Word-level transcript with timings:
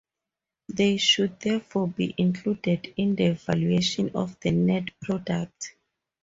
They 0.67 0.97
should 0.97 1.39
therefore 1.41 1.87
be 1.89 2.15
included 2.17 2.91
in 2.97 3.13
the 3.15 3.33
valuation 3.33 4.09
of 4.15 4.35
the 4.39 4.49
net 4.49 4.89
product. 4.99 5.75